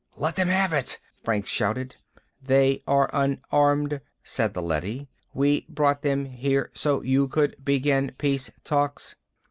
[0.15, 1.95] "Let them have it!" Franks shouted.
[2.41, 5.09] "They are unarmed," said the leady.
[5.31, 9.13] "We brought them here so you could begin peace talks."